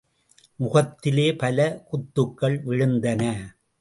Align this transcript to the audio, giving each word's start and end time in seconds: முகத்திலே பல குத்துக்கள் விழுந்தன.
முகத்திலே 0.59 1.35
பல 1.35 1.83
குத்துக்கள் 1.91 2.57
விழுந்தன. 2.65 3.53